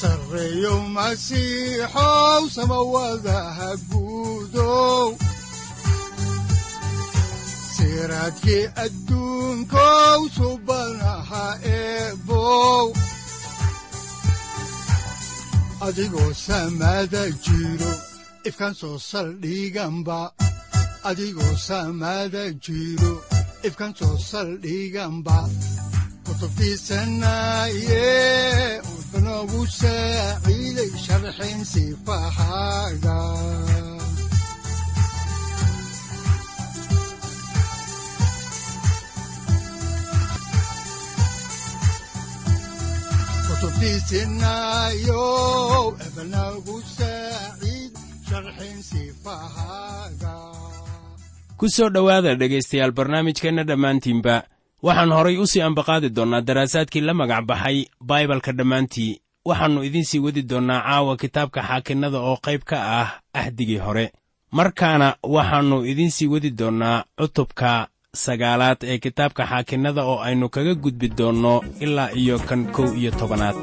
[0.00, 5.08] sareyow masiixow samawadaha guudow
[7.74, 11.46] siraadkii adduunkow subanaha
[11.78, 12.86] eebow
[15.86, 16.32] adigoo
[23.98, 25.38] soo saldhiganba
[26.24, 28.06] kutubtiisanaye
[51.58, 54.36] ku soo dhowaada dhegaystayaal barnaamijkeenna dhammaantiinba.
[54.82, 60.18] waxaan horay u sii ambaqaadi doonnaa daraasaadkii la magac baxay baibalka dhammaantii waxaannu idiin sii
[60.26, 63.08] wadi doonnaa caawa kitaabka xaakinnada oo qayb ka ah
[63.40, 64.06] ahdigii hore.
[64.56, 67.70] Markaana waxaannu idiin sii wadi doonnaa cutubka
[68.24, 73.56] sagaalaad ee kitaabka xaakinnada oo aynu kaga gudbi doonno ilaa iyo kan kow iyo tobanaad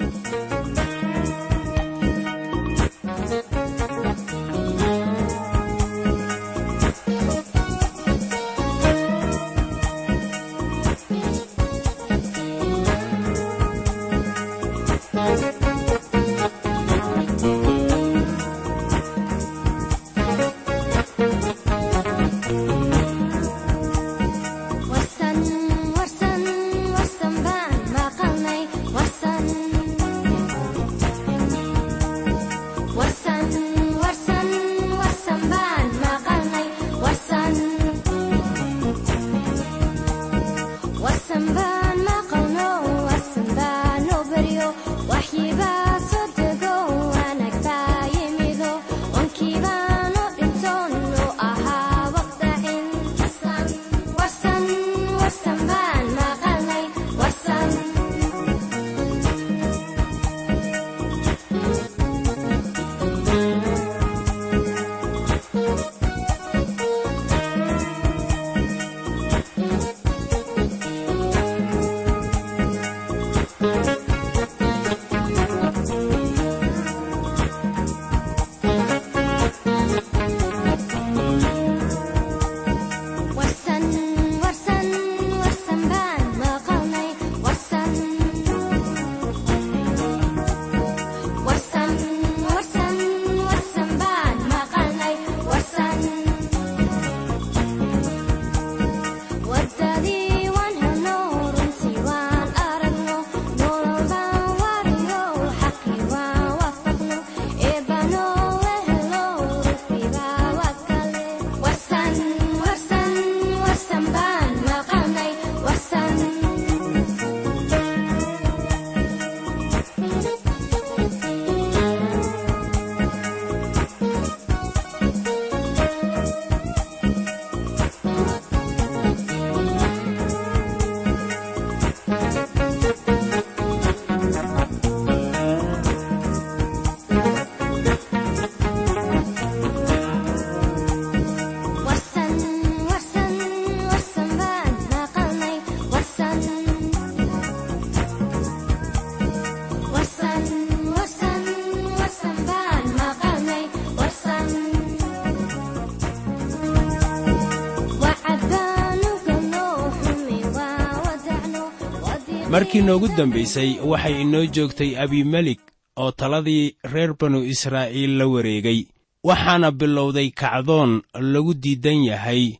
[162.75, 165.59] markii noogu dambaysay waxay inoo joogtay abimelik
[165.97, 168.85] oo taladii reer banu israa'iil la wareegay.
[169.23, 172.57] Waxaana bilowday kacdoon lagu diidan yahay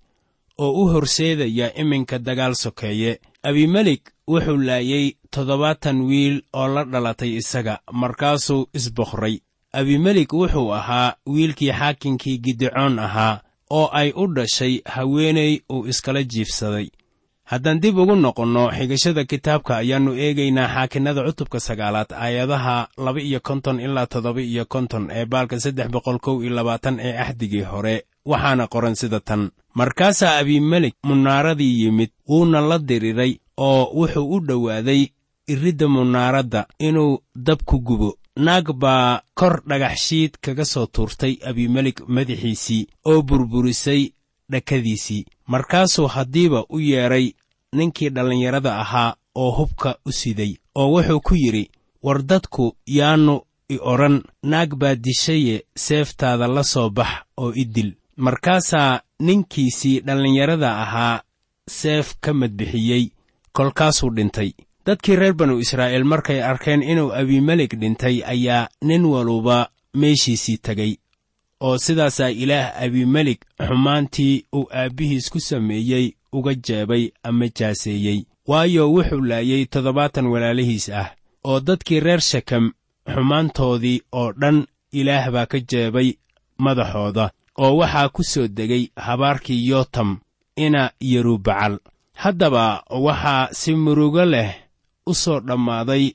[0.57, 3.19] oo u horseedaya iminka dagaal sokeeye.
[3.43, 9.39] Abimelik wuxuu laayey toddobaatan wiil oo la dhalatay isaga markaasuu isboqray.
[9.73, 16.87] Abimelik wuxuu ahaa wiilkii xaakinkii gidicoon ahaa oo ay u dhashay haweenay uu iskala jiifsaday
[17.51, 22.75] haddaan dib ugu noqonno xigashada kitaabka ayaannu eegaynaa xaakinnada cutubka sagaalaad aayadaha
[23.05, 27.13] laba iyo konton ilaa toddoba iyo konton ee baalka saddex boqol kow iyo labaatan ee
[27.23, 27.95] axdigii hore.
[28.25, 29.41] Waxaana qoran sida tan.
[29.79, 35.01] Markaasaa abimelek munaaradii yimid wuuna la diriray oo wuxuu u dhowaaday
[35.47, 38.17] iridda munaaradda inuu dab ku gubo.
[38.45, 44.01] Naag baa kor dhagaxshiid kaga soo tuurtay abimelek madaxiisii oo burburisay
[44.51, 47.31] dhakadiisii markaasuu haddiiba u yeedhay
[47.73, 51.69] ninkii dhallinyarada ahaa oo hubka u siday oo wuxuu ku yidhi
[52.03, 57.07] war dadku yaannu i odhan naag baa dishaye seeftaada la soo bax
[57.37, 57.93] oo i dil.
[58.17, 61.21] Markaasaa ninkiisii dhallinyarada ahaa
[61.69, 63.09] seef ka madbixiyey
[63.51, 64.51] kolkaasuu dhintay.
[64.85, 70.95] Dadkii reer banu israa'iil markay arkeen inuu abimelek dhintay ayaa nin waluba meeshiisii tegey
[71.65, 76.05] oo sidaasaa ilaah abimelek xumaantii uu aabbihiis ku sameeyey
[76.37, 78.19] uga jeebay ama jaaseeyey.
[78.49, 81.09] Waayo wuxuu laayey toddobaatan walaalihiis ah
[81.49, 82.65] oo dadkii reer shekam
[83.13, 84.57] xumaantoodii oo dhan
[84.99, 86.09] ilaah baa ka jeebay
[86.63, 87.25] madaxooda
[87.63, 90.09] oo waxaa ku soo degay habaarkii yootam
[90.65, 90.81] ina
[91.11, 91.75] yerubacal
[92.23, 94.51] haddaba waxaa si murugo leh
[95.05, 96.05] u soo dhammaaday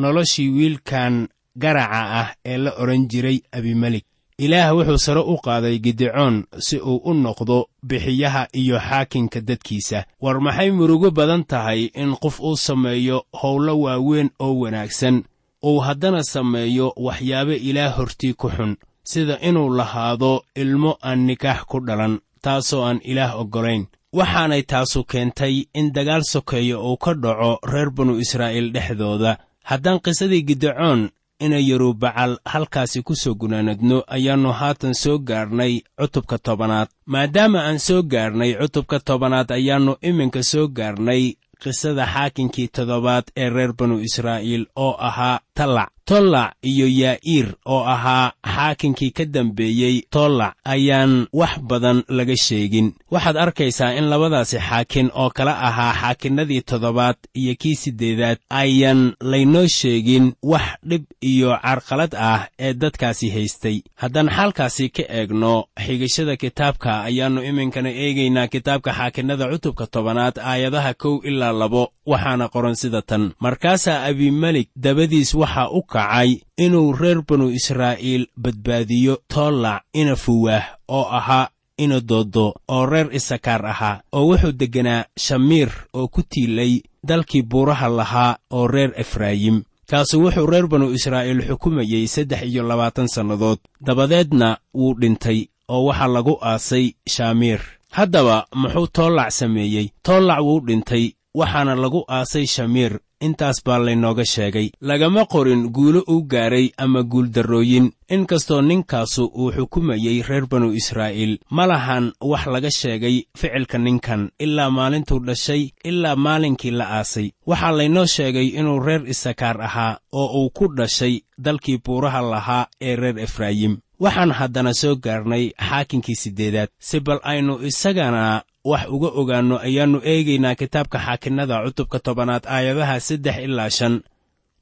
[0.00, 1.14] noloshii wiilkan
[1.62, 4.04] garaca ah ee la odhan jiray abimelek
[4.44, 7.58] ilaah wuxuu sare u qaaday gidecoon si uu u noqdo
[7.88, 10.04] bixiyaha iyo xaakinka dadkiisa.
[10.20, 15.16] War maxay murugo badan tahay in qof uu sameeyo howlo waaweyn oo wanaagsan?
[15.64, 21.80] Uu haddana sameeyo waxyaabo ilaah hortii ku xun sida inuu lahaado ilmo aan nikaax ku
[21.86, 23.86] dhalan taasoo aan ilaah oggolayn.
[24.12, 29.38] Waxaanay taasu keentay in dagaal sokeeya uu ka dhaco reer banu israa'iil dhexdooda.
[29.70, 31.10] Haddaan qisadii gidecoon
[31.44, 36.88] ina yerubacal halkaasi ku soo gunaanadno ayaannu haatan soo gaarnay cutubka tobanaad.
[37.12, 41.22] Maadaama aan soo gaarnay cutubka tobanaad ayaannu iminka soo gaarnay
[41.62, 48.32] qisada xaakinkii toddobaad ee reer banu israa'iil oo ahaa tallac tollac iyo yaa'iir oo ahaa
[48.54, 52.88] xaakinkii ka dambeeyey tollac ayaan wax badan laga sheegin.
[53.12, 59.66] Waxaad arkaysaa in labadaasi xaakin oo kala ahaa xaakinnadii toddobaad iyo kii siddeedaad ayaan laynoo
[59.68, 63.76] sheegin wax dhib iyo carqalad ah ee dadkaasi haystay.
[63.94, 71.14] Haddaan xaalkaasi ka eegno xigashada kitaabka ayaannu iminkana eegaynaa kitaabka xaakinnada cutubka tobanaad aayadaha kow
[71.24, 73.32] ilaa labo waxaana qoran sida tan.
[73.44, 76.30] Markaasaa abimelek dabadiis waxaa u kacay
[76.64, 81.48] inuu reer banu israa'iil badbaadiyo toollac ina fuwaah oo ahaa
[81.84, 86.72] ina dooddo oo reer isakaar ahaa oo wuxuu degganaa shamiir oo ku tiilay
[87.08, 89.62] dalkii buuraha lahaa oo reer efraayim.
[89.90, 93.58] Kaasu wuxuu reer banu israa'iil xukumayey saddex iyo labaatan sannadood.
[93.86, 97.60] Dabadeedna wuu dhintay oo waxaa lagu aasay shaamiir
[97.90, 99.86] haddaba muxuu toollac sameeyey?
[100.06, 101.04] Toollac wuu dhintay
[101.34, 107.92] waxaana lagu aasay shamiir intaas baa laynooga sheegay lagama qorin guulo uu gaaray ama guuldarrooyin
[108.08, 114.30] inkastoo ninkaasu uu xukumayey reer banu israa'iil ma lahan wax laga sheegay ficilka ninkan.
[114.38, 117.30] Ilaa maalintuu dhashay ilaa maalinkii la aasay.
[117.46, 122.96] Waxaa laynoo sheegay inuu reer isakaar ahaa oo uu ku dhashay dalkii buuraha lahaa ee
[122.96, 123.76] reer efraayim.
[124.00, 126.68] Waxaan haddana soo gaarnay xaakinkii siddeedaad.
[126.78, 133.36] Si bal aynu isagana wax uga ogaanno ayaannu eegaynaa kitaabka xaakinnada cutubka tobanaad aayadaha saddex
[133.46, 133.94] ilaa shan.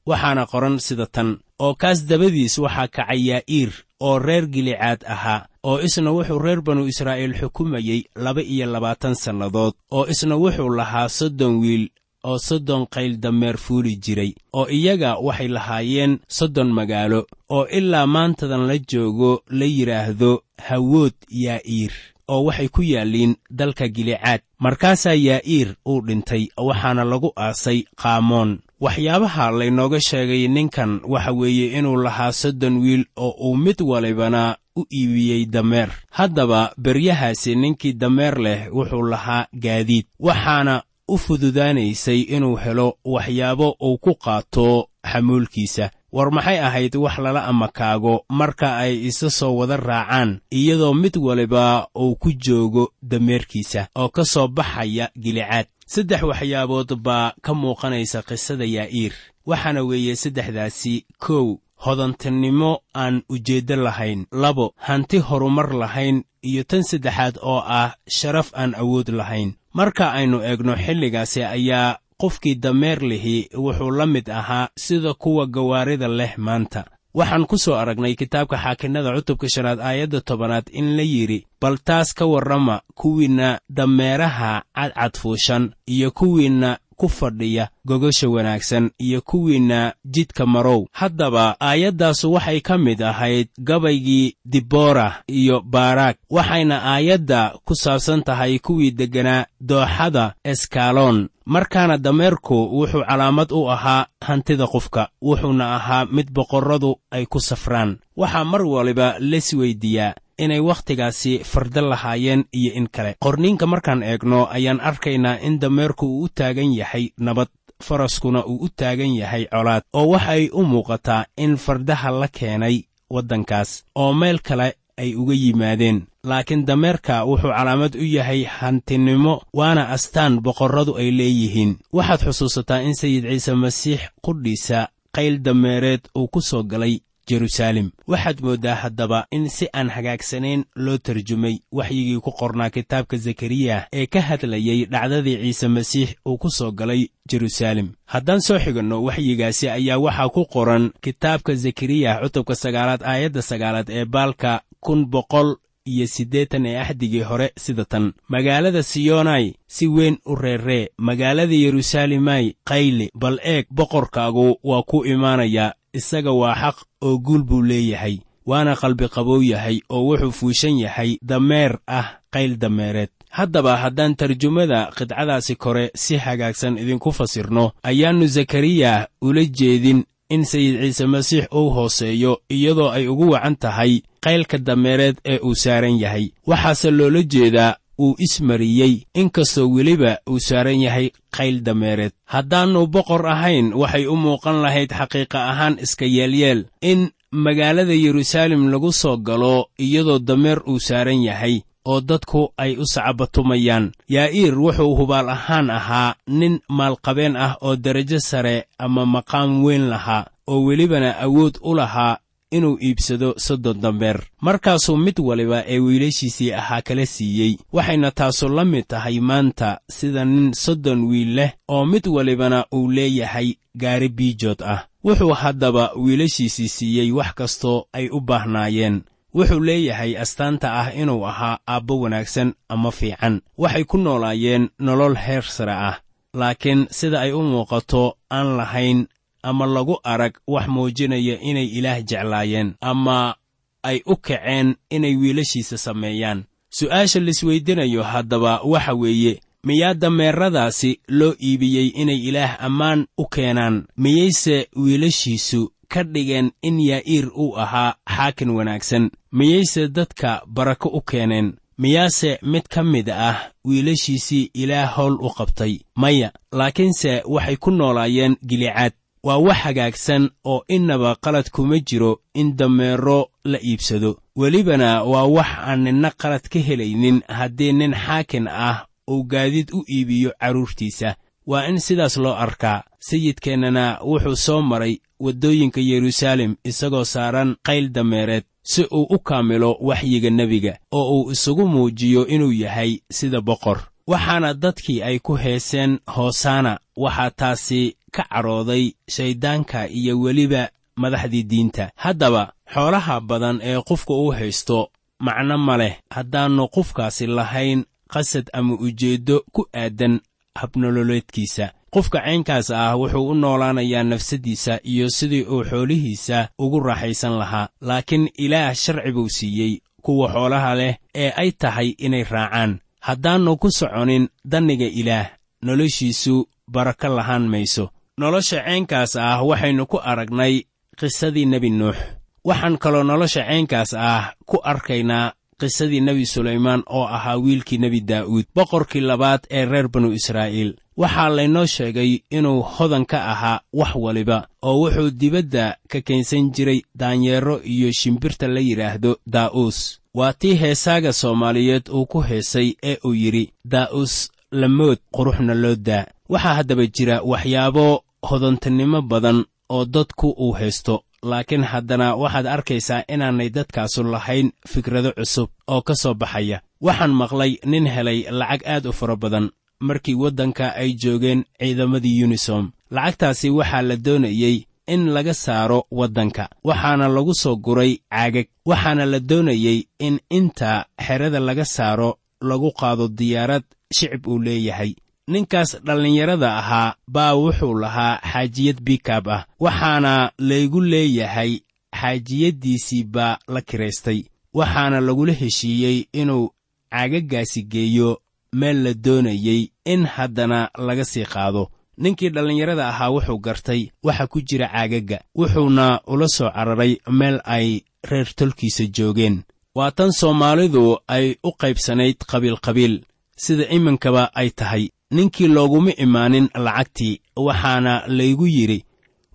[0.09, 5.79] Waxaana qoran sida tan oo kaas dabadiis waxaa kacay yaa'iir oo reer gilicaad ahaa oo
[5.87, 11.55] isna wuxuu reer banu israa'iil xukumayey laba iyo labaatan sannadood oo isna wuxuu lahaa soddon
[11.63, 11.85] wiil
[12.25, 17.21] oo soddon qayl dameer fuuli jiray oo iyaga waxay lahaayeen soddon magaalo
[17.57, 20.31] oo ilaa maantadan la joogo la yidhaahdo
[20.69, 21.15] hawood
[21.45, 21.93] yaa'iir
[22.29, 28.59] oo waxay ku yaalliin dalka gilicaad markaasaa yaa'iir uu dhintay waxaana lagu aasay qaamoon.
[28.81, 34.85] Waxyaabaha laynooga sheegay ninkan waxa weeye inuu lahaa soddon wiil oo uu mid walibana u
[34.93, 35.89] iibiyey dameer.
[36.11, 43.99] Haddaba beryahaasi ninkii dameer leh wuxuu lahaa gaadiid waxaana u fududaanaysay inuu helo waxyaabo uu
[43.99, 50.41] ku qaato xamuulkiisa war maxay ahayd wax lala amakaago marka ay isa soo wada raacaan
[50.51, 55.67] iyadoo mid waliba uu ku joogo dameerkiisa oo ka soo baxaya gilicaad?
[55.87, 59.13] Saddex waxyaabood baa ka muuqanaysa qisada yaa'iir
[59.47, 67.39] waxaana weeye saddexdaasi kow hodantinimo aan ujeeddo lahayn labo hanti horumar lahayn iyo tan saddexaad
[67.43, 69.55] oo ah sharaf aan awood lahayn.
[69.73, 76.09] Marka aynu eegno xilligaasi ayaa qofkii dameer lihi wuxuu la mid ahaa sida kuwa gawaarida
[76.09, 76.85] leh maanta.
[77.15, 82.15] Waxaan ku soo aragnay kitaabka xaakinnada cutubka shanaad aayadda tobanaad in la yidhi bal taas
[82.15, 90.87] ka warrama kuwiinna dameeraha cadcadfuushan iyo kuwiinna ku fadhiya gogosha wanaagsan iyo kuwiinna jidka marow.
[90.93, 98.59] Haddaba aayaddaasu waxay ka mid ahayd gabaygii dibora iyo baaraag waxayna aayadda ku saabsan tahay
[98.59, 106.29] kuwii degganaa dooxada eskaalon markaana dameerku wuxuu calaamad u ahaa hantida qofka wuxuuna ahaa mid
[106.33, 107.99] boqorradu ay ku safraan.
[108.17, 113.15] Waxaa mar waliba les weyddiiyaa inay wakhtigaasi farda lahaayeen iyo in kale.
[113.25, 117.49] Qorniinka markaan eegno ayaan arkaynaa in dameerku uu u taagan yahay nabad
[117.83, 123.85] faraskuna uu u taagan yahay colaad oo waxay u muuqataa in fardaha la keenay waddankaas
[123.95, 126.07] oo meel kale ay uga yimaadeen.
[126.25, 131.77] Laakiin dameerka wuxuu calaamad u yahay hantinimo waana astaan boqorradu ay leeyihiin.
[131.93, 136.99] Waxaad xusuusataa in sayid ciise masiix qudhiisa qayl dameereed uu ku soo galay
[137.31, 143.87] jeruusaalem waxaad mooddaa haddaba in si aan hagaagsanayn loo tarjumay waxyigii ku qornaa kitaabka zakariya
[143.93, 149.69] ee ka hadlayey dhacdadii ciise masiix uu ku soo galay jeruusaalem haddaan soo xiganno waxyigaasi
[149.71, 155.57] ayaa waxaa ku qoran kitaabka zakariya cutubka sagaalaad aayadda sagaalaad ee baalka kun boqol
[155.93, 158.13] iyo siddeetan ee axdigii hore sida tan.
[158.29, 160.89] Magaalada siyonai si weyn u reerree.
[160.99, 167.63] Magaalada yeruusaalemay qayli bal eeg boqorkaagu waa ku imaanayaa isaga waa xaq oo guul buu
[167.63, 173.09] leeyahay waana qalbi qabow yahay oo wuxuu fuushan yahay dameer ah qayl dameereed.
[173.31, 180.81] Haddaba haddaan tarjumada qidcadaasi kore si hagaagsan idinku fasirno ayaannu zakariya ula jeedin in sayid
[180.81, 186.33] ciise masiix uu hooseeyo iyadoo ay ugu wacan tahay qaylka dameereed ee uu saaran yahay.
[186.47, 192.13] Waxaase loola jeedaa uu ismariyey inkastoo weliba uu saaran yahay qayl dameereed.
[192.25, 198.93] Haddaannu boqor ahayn waxay u muuqan lahayd xaqiiqa ahaan iska yeelyeel in magaalada yeruusaalem lagu
[198.93, 205.29] soo galo iyadoo dameer uu saaran yahay oo dadku ay u sacabatumayaan yaa'iir wuxuu hubaal
[205.29, 211.55] ahaan ahaa nin maalqabeen ah oo derajo sare ama maqaam weyn lahaa oo welibana awood
[211.63, 212.19] u lahaa
[212.51, 214.21] inuu iibsado soddon dambeer.
[214.41, 217.57] Markaasuu mid waliba ee wiilashiisii ahaa kala siiyey.
[217.73, 222.91] Waxayna taasu la mid tahay maanta sida nin soddon wiil leh oo mid walibana uu
[222.91, 224.85] leeyahay gaari biijood ah.
[225.05, 229.03] Wuxuu haddaba wiilashiisii siiyey wax kastoo ay u baahnaayeen.
[229.35, 233.41] Wuxuu leeyahay astaanta ah inuu ahaa aabbo wanaagsan ama fiican.
[233.59, 236.01] Waxay ku noolaayeen nolol heer sare ah.
[236.35, 239.07] Laakiin sida ay u muuqato aan lahayn
[239.43, 243.35] ama lagu arag wax muujinaya inay ilaah jeclaayeen ama
[243.83, 246.45] ay u kaceen inay wiilashiisa sameeyaan.
[246.71, 253.87] Su'aasha laisweydinayo haddaba waxa weeye miyaa dameeradaasi loo iibiyey inay ilaah ammaan u keenaan?
[253.97, 259.11] Miyayse wiilashiisu ka dhigeen in yaa'iir uu ahaa xaakin wanaagsan?
[259.33, 261.55] Miyayse dadka barako u keeneen?
[261.79, 265.79] Miyaase mid ka mid ah wiilashiisii ilaah howl u qabtay?
[265.97, 272.57] Maya laakiinse waxay ku noolaayeen gilicaad waa wax hagaagsan oo innaba qalad kuma jiro in
[272.57, 274.19] dameero la iibsado.
[274.37, 279.85] Welibana waa wax aan ninna qalad ka helaynin haddii nin xaakin ah uu gaadiid u
[279.89, 281.15] iibiyo carruurtiisa
[281.47, 282.83] waa in sidaas loo arkaa.
[283.01, 290.31] Sayidkeennana wuxuu soo maray waddooyinka yeruusaalem isagoo saaran qayl dameereed si uu u kaamilo waxyiga
[290.31, 293.79] nebiga oo uu isugu muujiyo inuu yahay sida boqor.
[294.07, 301.91] Waxaana dadkii ay ku heeseen hoosaana waxaa taasi ka cadhooday shayddaanka iyo weliba madaxdii diinta.
[301.97, 305.95] Haddaba xoolaha badan ee qofka uu haysto macno ma leh.
[306.11, 310.21] Haddaannu qofkaasi lahayn qasad ama ujeeddo ku aadan
[310.61, 317.69] habnololeedkiisa qofka caynkaas ah wuxuu u noolaanayaa nafsaddiisa iyo sidii uu xoolihiisa ugu raaxaysan lahaa.
[317.81, 322.79] Laakiin ilaah sharci buu siiyey kuwa xoolaha leh ee ay tahay inay raacaan.
[323.01, 325.27] Haddaannu ku soconin danniga ilaah
[325.63, 330.65] noloshiisu barako lahaan mayso nolosha caynkaas ah waxaynu ku aragnay
[330.99, 331.97] qisadii nebi nuux.
[332.45, 338.47] Waxaan kaloo nolosha caynkaas ah ku arkaynaa qisadii nebi sulaymaan oo ahaa wiilkii nebi daa'uud
[338.55, 340.75] boqorkii labaad ee reer banu israa'iil.
[340.97, 346.83] Waxaa laynoo sheegay inuu hodan ka ahaa wax waliba oo wuxuu dibadda ka keensan jiray
[346.95, 353.15] daanyeero iyo shimbirta la yidhaahdo daa'uus waa tii heesaaga soomaaliyeed uu ku heesay ee uu
[353.15, 356.07] yidhi daa'uus lamood quruxna loo daa.
[356.29, 361.05] Waxaa haddaba jira waxyaabo hodantinimo badan oo dadku uu haysto.
[361.23, 366.61] Laakiin haddana waxaad arkaysaa inaanay dadkaasu lahayn fikrado cusub oo ka soo baxaya.
[366.81, 372.71] Waxaan maqlay nin helay lacag aad u fara badan markii waddanka ay joogeen ciidamadii yunisom
[372.91, 374.57] lacagtaasi waxaa la doonayey
[374.87, 378.47] in laga saaro waddanka waxaana lagu soo guray caagag.
[378.67, 383.63] Waxaana la doonayey in inta xerada laga saaro lagu qaado diyaarad
[383.97, 384.95] shicib uu leeyahay
[385.33, 391.53] ninkaas dhallinyarada ahaa baa wuxuu lahaa xaajiyad bikab ah waxaana laygu leeyahay
[392.01, 394.21] xaajiyaddiisii baa la kiraystay
[394.55, 396.53] waxaana lagula heshiiyey inuu
[396.93, 398.11] caagaggaasi geeyo
[398.53, 401.71] meel la doonayey in haddana laga sii qaado.
[401.99, 407.81] Ninkii dhallinyarada ahaa wuxuu gartay waxa ku jira caagagga wuxuuna ula soo cararay meel ay
[408.11, 409.43] reer tolkiisa joogeen.
[409.75, 412.95] Waa tan soomaalidu ay u qaybsanayd qabiilqabiil
[413.37, 418.85] sida iminkaba ay tahay ninkii looguma imaanin lacagtii waxaana laygu yidhi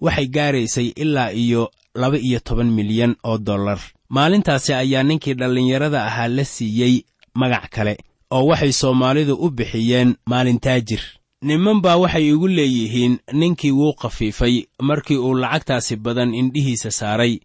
[0.01, 3.79] waxay gaaraysay ilaa iyo laba iyo toban milyan oo dollar.
[4.09, 7.01] Maalintaasi ayaa ninkii dhallinyarada ahaa la siiyey
[7.33, 7.97] magac kale
[8.31, 11.01] oo waxay soomaalidu u bixiyeen maalintaajir.
[11.41, 17.39] Niman baa waxay igu leeyihiin ninkii wuu khafiifay markii uu lacagtaasi badan indhihiisa saaray.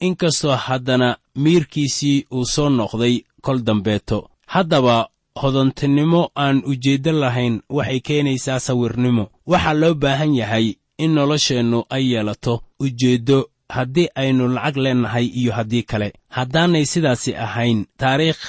[0.00, 4.28] Inkastoo haddana miirkiisii uu soo noqday kol dambeeto.
[4.46, 9.28] Haddaba hodontinimo aan ujeeddo lahayn waxay keenaysaa sawirnimo.
[9.46, 15.82] Waxaa loo baahan yahay in nolosheennu ay yeelato ujeeddo haddii aynu lacag leennahay iyo haddii
[15.82, 16.12] kale.
[16.28, 18.42] Haddaanay sidaasi ahayn taariikh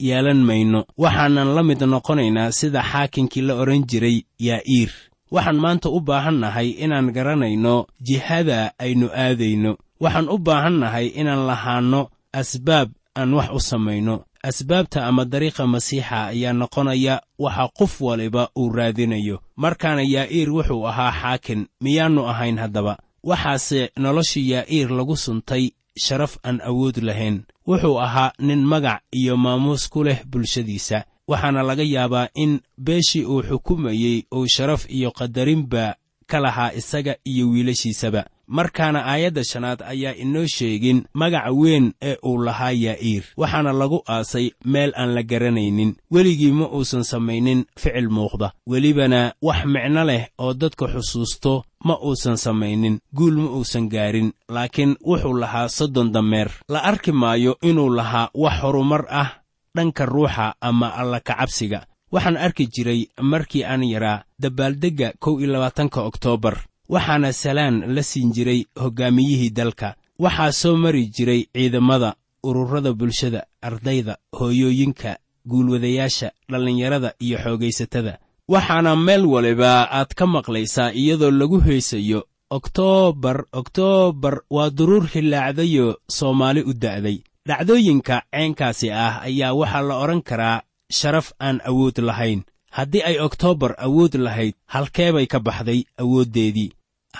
[0.00, 0.84] yeelan mayno.
[0.98, 4.90] Waxaanan la mid noqonaynaa sida xaakinkii la odhan jiray yaa'iir
[5.30, 9.76] waxaan maanta u baahannahay inaan garanayno jihada aynu aadayno.
[10.00, 16.52] Waxaan u baahannahay inaan lahaanno asbaab aan wax u samayno asbaabta ama dariiqa masiixa ayaa
[16.60, 19.36] noqonaya waxa qof waliba uu raadinayo.
[19.56, 22.94] Markaana yaa'iir wuxuu ahaa xaakin miyaannu ahayn haddaba.
[23.30, 25.64] Waxaase noloshii yaa'iir lagu suntay
[26.04, 27.36] sharaf aan awood lahayn.
[27.68, 31.04] Wuxuu ahaa nin magac iyo maamuus ku leh bulshadiisa.
[31.28, 35.96] Waxaana laga yaabaa in beeshii uu xukumayey uu sharaf iyo qadarinba
[36.26, 42.38] ka lahaa isaga iyo wiilashiisaba markaana aayadda shanaad ayaa inoo sheegin magaca weyn ee uu
[42.46, 48.52] lahaa yaa'iir waxaana lagu aasay meel aan la garanaynin weligii ma uusan samaynin ficil muuqda.
[48.66, 54.96] Welibana wax micno leh oo dadka xusuusto ma uusan samaynin guul ma uusan gaarin laakiin
[55.06, 56.50] wuxuu lahaa soddon dameer.
[56.68, 59.30] La arki maayo inuu lahaa wax horumar ah
[59.76, 61.86] dhanka ruuxa ama alla kacabsiga.
[62.12, 66.56] Waxaan arki jiray markii aan yaraa dabaaldegga kow iyo labaatanka oktoobar
[66.88, 69.94] waxaana salaan la siin jiray hoggaamiyihii dalka.
[70.18, 75.16] Waxaa soo mari jiray ciidamada ururada bulshada ardayda hooyooyinka
[75.48, 78.18] guulwadayaasha dhallinyarada iyo xoogaysatada.
[78.48, 86.62] Waxaana meel waliba aad ka maqlaysaa iyadoo lagu heesayo oktoobar oktoobar waa duruur hillaacdayo soomaali
[86.62, 87.18] u da'day.
[87.48, 92.42] Dhacdooyinka ceenkaasi ah ayaa waxaa la odhan karaa sharaf aan awood lahayn
[92.76, 96.70] haddii ay oktoobar awood lahayd halkeebay ka baxday awooddeedii.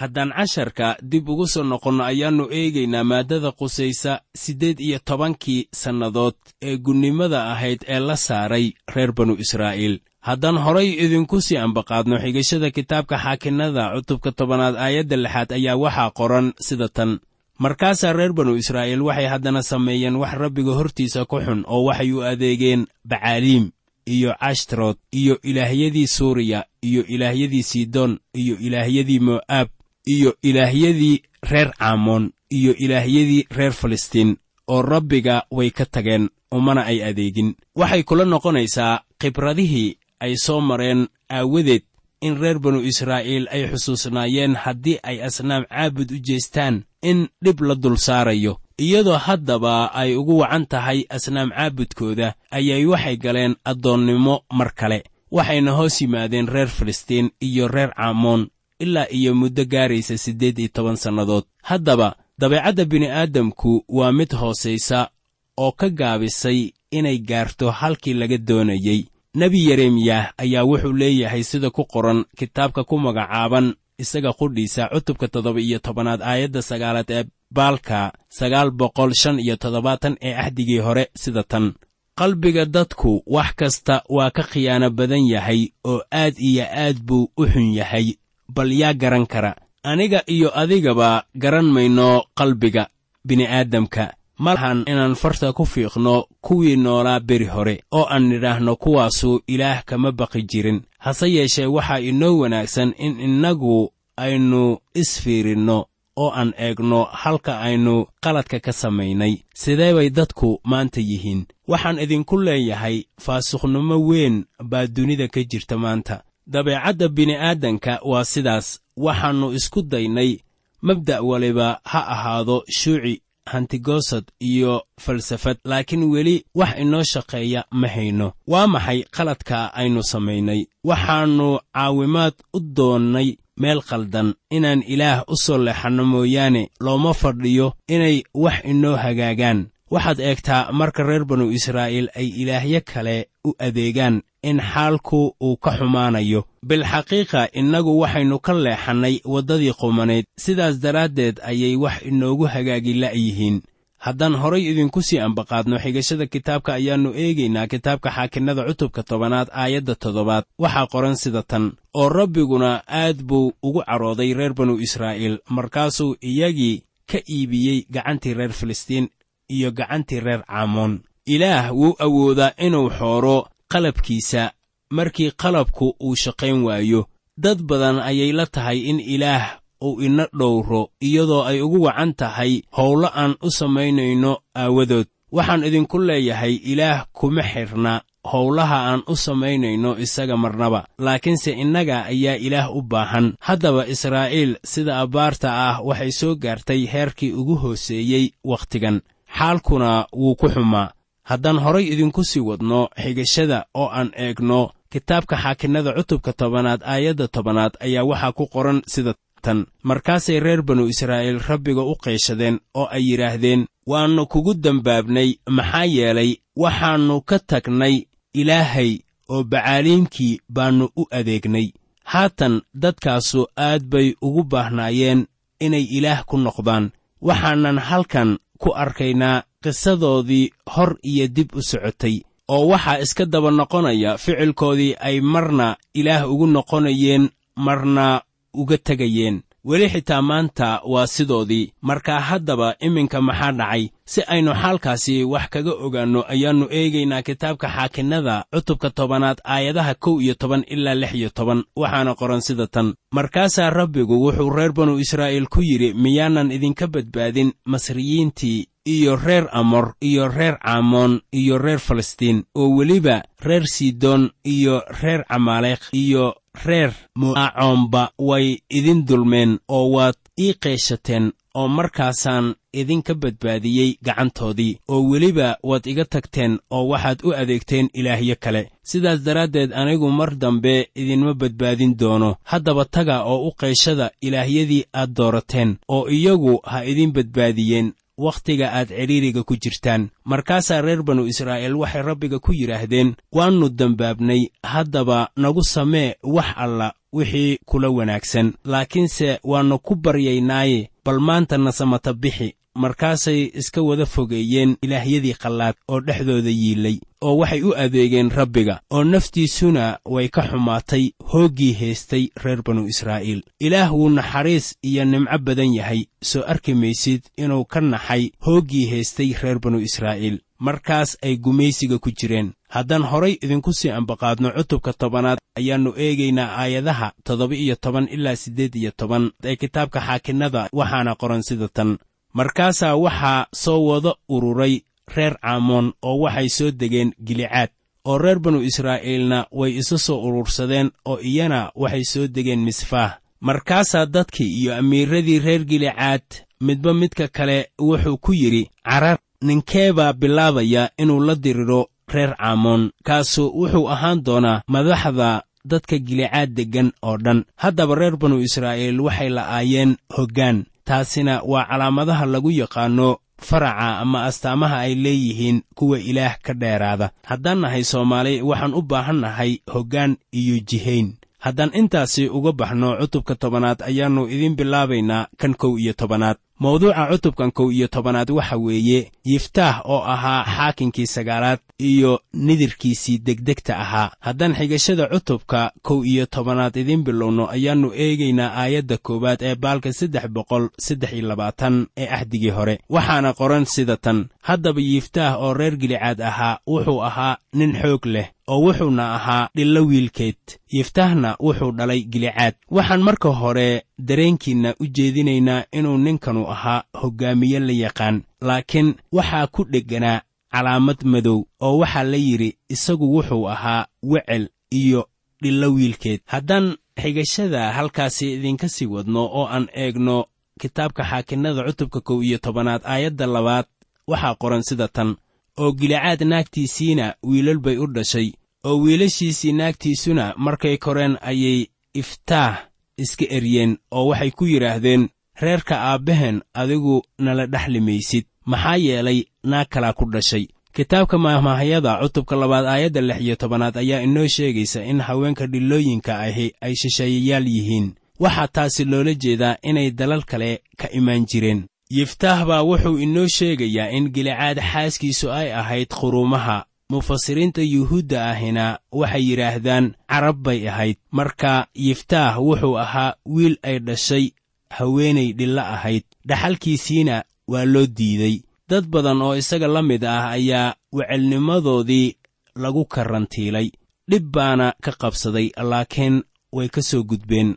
[0.01, 4.13] Haddaan casharka dib ugu soo noqonno ayaannu eegaynaa maaddada qusaysa
[4.43, 10.01] siddeed iyo tobankii sannadood ee gunnimada ahayd ee la saaray reer banu israa'iil.
[10.29, 16.47] Haddaan horay idinku sii ambaqaadno xigashada kitaabka xaakinnada cutubka tobanaad aayadda lixaad ayaa waxaa qoran
[16.67, 17.11] sida tan.
[17.59, 22.19] Markaasaa reer banu israa'iil waxay haddana sameeyeen wax rabbiga hortiisa ku xun oo waxay u
[22.31, 23.65] adeegeen bacaaliim
[24.07, 29.69] iyo cashtarood iyo ilaahyadii suuriya iyo ilaahyadii sidon iyo ilaahyadii mo'aab
[30.07, 34.37] iyo ilaahyadii reer caamoon iyo ilaahyadii reer falastiin
[34.69, 37.55] oo rabbiga way ka tageen umana ay adeegin.
[37.75, 41.83] Waxay kula noqonaysaa khibradihii ay soo mareen aawadeed
[42.21, 47.75] in reer banu israa'iil ay xusuusnaayeen haddii ay asnaam caabud u jeestaan in dhib la
[47.75, 54.75] dul saarayo iyadoo haddaba ay ugu wacan tahay asnaam caabudkooda ayay waxay galeen addoonnimo mar
[54.75, 55.05] kale.
[55.31, 58.49] Waxayna hoos yimaadeen reer filistiin iyo reer caamoon
[58.81, 61.45] ilaa iyo muddo gaaraysa siddeed iyo toban sannadood.
[61.63, 65.09] Haddaba dabeecadda bini'aadamku waa mid hoosaysa
[65.57, 71.85] oo ka gaabisay inay gaarto halkii laga doonayey nebi yeremiyah ayaa wuxuu leeyahay sida ku
[71.85, 77.25] qoran kitaabka ku magacaaban isaga qudhiisa cutubka toddoba iyo tobanaad aayadda sagaalaad ee
[77.57, 81.73] baalka sagaal boqol shan iyo toddobaatan ee axdigii hore sida tan.
[82.19, 87.47] Qalbiga dadku wax kasta waa ka khiyaano badan yahay oo aad iyo aad buu u
[87.53, 88.07] xun yahay.
[88.55, 92.89] Bal yaa garan kara aniga iyo adigaba garan mayno qalbiga
[93.27, 94.05] bini'aadamka
[94.39, 99.85] ma lahan inaan farta ku fiiqno kuwii noolaa beri hore oo aan nidhaahno kuwaasu ilaah
[99.85, 100.81] kama baqi jirin.
[100.99, 105.87] Hase yeeshee waxaa inoo wanaagsan in innagu aynu isfiirinno
[106.17, 109.35] oo aan eegno halka aynu qaladka ka samaynay.
[109.55, 111.47] Sidee bay dadku maanta yihiin.
[111.69, 116.23] Waxaan idinku leeyahay faasuqnimo weyn baa dunida ka jirta maanta.
[116.47, 118.81] Dabeecadda bini'aadanka waa sidaas.
[118.97, 120.39] Waxaannu isku daynay
[120.83, 125.57] mabda' waliba ha ahaado shuuci hantigosad iyo falsafad.
[125.65, 128.33] Laakiin weli wax inoo shaqeeya ma hayno.
[128.47, 130.61] Waa maxay qaladka aynu samaynay?
[130.85, 138.23] Waxaannu caawimaad u doonnay meel khaldan inaan ilaah u soo leexanno mooyaane looma fadhiyo inay
[138.35, 139.67] wax inoo hagaagaan.
[139.91, 145.71] Waxaad eegtaa marka reer banu israa'iil ay ilaahyo kale u adeegaan in xaalku uu ka
[145.79, 146.45] xumaanayo.
[146.67, 153.63] Bilxaqiiqa innagu waxaynu ka leexannay waddadii qumaneed sidaas daraaddeed ayay wax inoogu hagaagi la'yihiin
[154.05, 160.45] haddaan horay idinku sii ambaqaadno xigashada kitaabka ayaannu eegaynaa kitaabka xaakinnada cutubka tobanaad aayadda toddobaad.
[160.63, 161.65] Waxaa qoran sida tan
[162.01, 162.71] oo rabbiguna
[163.03, 169.09] aad buu ugu carooday reer banu israa'iil markaasuu iyagii ka iibiyey gacantii reer filistiin
[169.55, 171.01] iyo gacantii reer caamoon
[171.35, 174.43] ilaah wuu awoodaa inuu xooro qalabkiisa
[174.91, 177.07] markii qalabku uu shaqayn waayo.
[177.39, 182.53] Dad badan ayay la tahay in ilaah uu ina dhowro iyadoo ay ugu wacan tahay
[182.79, 185.07] howlo aan u samaynayno aawadood.
[185.37, 187.93] Waxaan idinku leeyahay ilaah kuma xidhna
[188.33, 193.27] howlaha aan u samaynayno isaga marnaba laakiinse innaga ayaa ilaah u baahan.
[193.47, 199.01] Haddaba israa'iil sida abbaarta ah waxay soo gaartay heerkii ugu hooseeyey wakhtigan.
[199.39, 200.93] Xaalkuna wuu ku xumaa.
[201.31, 204.61] Haddaan horay idinku sii wadno xigashada oo aan eegno
[204.93, 209.59] kitaabka xaakinnada cutubka tobanaad aayadda tobanaad ayaa waxaa ku qoran sida tan.
[209.89, 216.31] Markaasay reer banu israa'iil rabbiga u qayshadeen oo ay yidhaahdeen waannu kugu dembaabnay maxaa yeelay
[216.63, 217.97] waxaannu ka tagnay
[218.41, 218.91] ilaahay
[219.33, 221.67] oo bacaaliimkii baannu u adeegnay.
[222.13, 225.21] Haatan dadkaasu aad bay ugu baahnaayeen
[225.65, 226.85] inay ilaah ku noqdaan.
[227.27, 228.31] Waxaanan halkan
[228.63, 232.17] ku arkaynaa qisadoodii hor iyo dib u socotay
[232.49, 237.25] oo waxaa iska daba noqonaya ficilkoodii ay marna ilaah ugu noqonayeen
[237.57, 238.07] marna
[238.55, 239.43] uga tegayeen.
[239.65, 241.73] Weli xitaa maanta waa sidoodii.
[241.83, 243.89] Markaa haddaba iminka maxaa dhacay?
[244.05, 250.35] Si aynu xaalkaasi wax kaga ogaanno ayaannu eegaynaa kitaabka xaakinnada cutubka tobanaad aayadaha kow iyo
[250.35, 251.65] toban ilaa lix iyo toban.
[251.77, 252.95] Waxaana qoran sida tan.
[253.13, 259.95] Markaasaa rabbigu wuxuu reer banu israa'iil ku yidhi miyaanan idinka badbaadin masriyiintii iyo reer amor
[260.01, 266.93] iyo reer caamoon iyo reer falastiin oo weliba reer sidoon iyo reer camaaleekh iyo reer
[267.17, 275.57] mu'aacoomba way idin dulmeen oo waad ii qeeshateen oo markaasaan idinka badbaadiyey gacantoodii oo weliba
[275.63, 278.71] waad iga tagteen oo waxaad u adeegteen ilaahyo kale.
[278.83, 282.37] Sidaas daraaddeed anigu mar dambe idinma badbaadin doono.
[282.45, 288.89] Haddaba taga oo u qayshada ilaahyadii aad doorateen oo iyagu ha idin badbaadiyeen wakhtiga aad
[288.89, 290.11] cidhiiriga ku jirtaan.
[290.25, 296.95] Markaasaa reer banu israa'iil waxay rabbiga ku yidhaahdeen waannu dembaabnay haddaba nagu samee wax alla
[297.13, 298.53] wixii kula wanaagsan.
[298.65, 306.01] Laakiinse waannu ku baryaynaaye bal maanta nasamata bixi markaasay iska wada fogeeyeen ilaahyadii qallaad oo
[306.01, 312.63] dhexdooda yiilay oo waxay u adeegeen rabbiga oo naftiisuna way ka xumaatay hooggii haystay reer
[312.63, 313.43] banu israa'iil.
[313.61, 319.33] Ilaah wuu naxariis iyo nimco badan yahay soo arki maysid inuu ka naxay hooggii haystay
[319.43, 320.41] reer banu israa'iil.
[320.59, 322.53] Markaas ay gumaysiga ku jireen.
[322.69, 328.75] Haddaan horay idinku sii ambaqaadno cutubka tobanaad ayaannu eegaynaa aayadaha toddoba iyo toban ilaa siddeed
[328.75, 331.99] iyo toban ee kitaabka xaakinnada waxaana qoran sida tan
[332.35, 334.81] markaasaa waxaa soo wada ururay
[335.15, 337.71] reer caamoon oo waxay soo degeen gilicaad
[338.05, 343.13] oo reer banu israa'iilna way isu soo urursadeen oo iyana waxay soo degeen misfaah.
[343.41, 346.23] Markaasaa dadkii iyo amiiradii reer gilicaad
[346.61, 353.53] midba midka kale wuxuu ku yidhi carar ninkeebaa bilaabaya inuu la diriro reer caamoon kaasu
[353.61, 357.45] wuxuu ahaan doonaa madaxda dadka gilicaad deggan oo dhan.
[357.57, 363.09] Haddaba reer banu israa'iil waxay la'aayeen hoggaan taasina waa calaamadaha lagu yaqaanno
[363.49, 367.11] faraca ama astaamaha ay leeyihiin kuwa ilaah ka dheeraada.
[367.31, 371.09] Haddaan nahay soomaali waxaan u baahan nahay hoggaan iyo jihayn.
[371.45, 377.51] Haddaan intaasi uga baxno cutubka tobanaad ayaannu idiin bilaabaynaa kan kow iyo tobanaad mawduuca cutubkan
[377.51, 384.11] kow iyo tobanaad waxa weeye yiftaah oo ahaa xaakinkii sagaalaad iyo nidirkiisii degdegta ahaa.
[384.21, 390.29] Haddaan xigashada cutubka kow iyo tobanaad idiin bilowno ayaannu eegaynaa aayadda koowaad ee baalka saddex
[390.29, 392.79] boqol saddex iyo labaatan ee axdigii hore.
[392.89, 398.29] Waxaana qoran sida tan haddaba yiftaah oo reer gilicaad ahaa wuxuu ahaa nin xoog leh
[398.49, 400.37] oo wuxuuna ahaa dhillo wiilkeed.
[400.73, 402.55] Yiftahna wuxuu dhalay gilicaad.
[402.71, 409.65] Waxaan marka hore dareenkiinna u jeedinaynaa inuu ninkanu ahaa hoggaamiye la yaqaan laakiin waxaa ku
[409.65, 410.21] dhegganaa
[410.53, 415.09] calaamad madow oo waxaa la yidhi isagu wuxuu ahaa wecel iyo
[415.43, 416.21] dhillo wiilkeed.
[416.27, 420.25] Haddaan xigashada halkaasi idinka sii wadno oo aan eegno
[420.61, 423.67] kitaabka xaakinnada cutubka kow iyo tobanaad aayadda labaad
[424.07, 425.17] waxaa qoran sida tan
[425.59, 428.33] oo gilicaad naagtiisiina wiilal bay u dhashay
[428.65, 432.55] oo wiilashiisii naagtiisuna markay koreen ayay iftaah
[432.97, 435.09] iska eryeen oo waxay ku yidhaahdeen
[435.41, 440.47] reerka aabbaheen adigu nala dhexli maysid maxaa yeelay naag kalaa ku dhashay.
[440.75, 446.53] Kitaabka maahmaahyada cutubka labaad aayadda lix iyo tobanaad ayaa inoo sheegaysa in haweenka dhillooyinka ahi
[446.61, 447.95] ay shisheeyayaal yihiin.
[448.21, 451.67] Waxaa taasi loola jeedaa inay dalal kale ka imaan jireen.
[451.91, 459.23] Yiftaah baa wuxuu inoo sheegayaa in gilicaad xaaskiisu ay ahayd quruumaha mufasiriinta yuhuudda ahina waxay
[459.31, 460.97] yidhaahdaan carab bay ahayd.
[461.11, 464.31] Marka yiftaah wuxuu ahaa wiil ay dhashay
[464.79, 466.05] haweenay dhillo ahayd.
[466.29, 468.37] Dhaxalkiisiina waa loo diiday.
[468.69, 472.17] Dad badan oo isaga la mid ah ayaa wecelnimadoodii
[472.57, 473.71] lagu karantiilay.
[474.11, 477.57] Dhib baana ka qabsaday laakiin way ka soo gudbeen.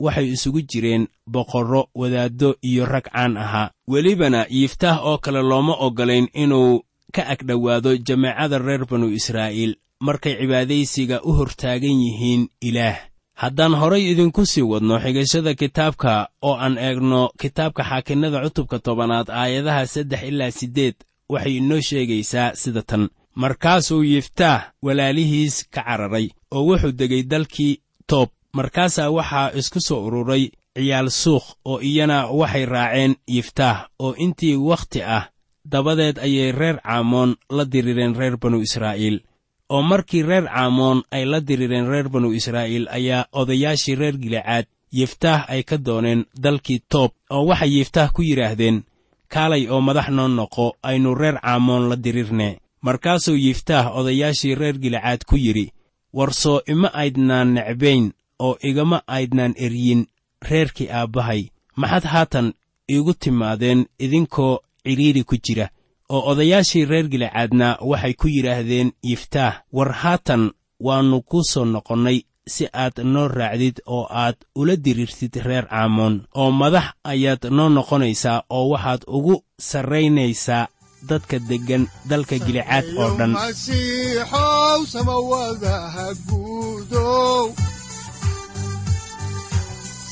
[0.00, 3.70] Waxay isugu jireen boqorro wadaaddo iyo rag caan ahaa.
[3.88, 6.82] Welibana yiftaah oo kale looma oggolayn inuu
[7.14, 9.74] ka agdhowaado jameecada reer banu israa'iil.
[10.00, 12.98] Markay cibaadaysiga u hortaagan yihiin ilaah
[13.42, 16.12] haddaan horay idinku sii wadno xigashada kitaabka
[16.48, 20.94] oo aan eegno kitaabka xaakinnada cutubka tobanaad aayadaha saddex ilaa siddeed
[21.32, 23.02] waxay inoo sheegaysaa sida tan.
[23.42, 27.74] Markaasuu yiftaah walaalihiis ka cararay oo wuxuu degay dalkii
[28.10, 28.28] toob.
[28.52, 30.44] Markaasaa waxaa isku soo ururay
[30.76, 35.24] ciyaal suukh oo iyana waxay raaceen yiftaah oo intii wakhti ah
[35.72, 39.20] dabadeed ayay reer caamoon la dirireen reer banu israa'iil
[39.68, 44.66] oo markii reer caamoon ay la dirireen reer banu israa'iil ayaa odayaashii reer gilicaad
[44.98, 48.82] yiftaah ay ka dooneen dalkii toob oo waxay yiftaah ku yidhaahdeen
[49.28, 52.48] kaalay oo madax noo noqo aynu reer caamoon la dirirne
[52.86, 55.72] markaasuu yiftaah odayaashii reer gilicaad ku yidhi
[56.12, 60.06] warsoo ima aydnaan necbayn oo igama aydnaan eryin
[60.50, 61.42] reerkii aabbahay.
[61.76, 62.52] Maxaad haatan
[62.90, 65.68] iigu timaadeen idinkoo cidhiidhi ku jira
[66.14, 70.42] oo odayaashii reer gilicaadna waxay ku yidhaahdeen yiftaah war haatan
[70.86, 72.18] waannu kuu soo noqonnay
[72.54, 78.42] si aad noo raacdid oo aad ula diriirtid reer caamoon oo madax ayaad noo noqonaysaa
[78.56, 79.34] oo waxaad ugu
[79.68, 80.64] sarraynaysaa
[81.08, 83.32] dadka deggan dalka gilicaad oo dhan.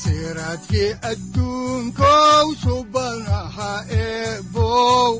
[0.01, 5.19] Siraadkii adduunkow subanaha eebow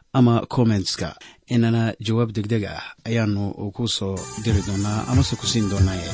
[0.13, 1.15] ama kommentska
[1.53, 3.43] inana jawaab degdeg ah ayaanu
[3.75, 6.11] ku soo diri doonaa amase ku siin doonaaye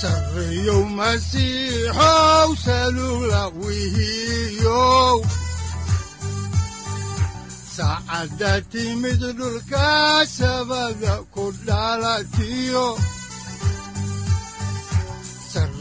[0.00, 2.50] sarreyow masiixow
[8.72, 9.88] timid dhulka
[10.38, 12.86] sabada ku dhalatiyo